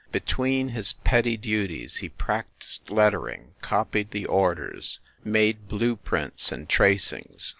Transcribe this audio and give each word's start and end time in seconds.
Between 0.11 0.69
his 0.69 0.93
petty 0.93 1.37
duties, 1.37 1.97
he 1.97 2.09
practised 2.09 2.89
lettering, 2.89 3.53
copied 3.61 4.09
the 4.09 4.25
orders, 4.25 4.97
made 5.23 5.69
PROLOGUE 5.69 5.73
ii 5.75 5.77
blue 5.77 5.95
prints 5.95 6.51
and 6.51 6.67
tracings. 6.67 7.47